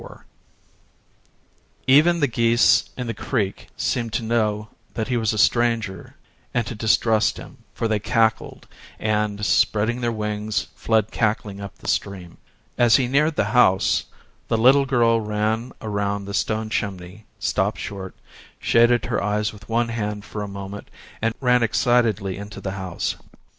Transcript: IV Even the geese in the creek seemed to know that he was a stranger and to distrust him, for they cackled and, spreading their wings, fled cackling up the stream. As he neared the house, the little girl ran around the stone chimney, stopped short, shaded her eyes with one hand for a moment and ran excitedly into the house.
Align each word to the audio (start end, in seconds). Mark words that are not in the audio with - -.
IV 0.01 0.07
Even 1.85 2.21
the 2.21 2.27
geese 2.27 2.89
in 2.97 3.05
the 3.05 3.13
creek 3.13 3.67
seemed 3.77 4.11
to 4.13 4.23
know 4.23 4.69
that 4.95 5.09
he 5.09 5.15
was 5.15 5.31
a 5.31 5.37
stranger 5.37 6.15
and 6.55 6.65
to 6.65 6.73
distrust 6.73 7.37
him, 7.37 7.59
for 7.75 7.87
they 7.87 7.99
cackled 7.99 8.67
and, 8.97 9.45
spreading 9.45 10.01
their 10.01 10.11
wings, 10.11 10.69
fled 10.73 11.11
cackling 11.11 11.61
up 11.61 11.75
the 11.77 11.87
stream. 11.87 12.39
As 12.79 12.95
he 12.95 13.07
neared 13.07 13.35
the 13.35 13.43
house, 13.53 14.05
the 14.47 14.57
little 14.57 14.87
girl 14.87 15.21
ran 15.21 15.71
around 15.83 16.25
the 16.25 16.33
stone 16.33 16.71
chimney, 16.71 17.27
stopped 17.37 17.77
short, 17.77 18.15
shaded 18.57 19.05
her 19.05 19.21
eyes 19.23 19.53
with 19.53 19.69
one 19.69 19.89
hand 19.89 20.25
for 20.25 20.41
a 20.41 20.47
moment 20.47 20.89
and 21.21 21.35
ran 21.41 21.61
excitedly 21.61 22.37
into 22.37 22.59
the 22.59 22.71
house. 22.71 23.17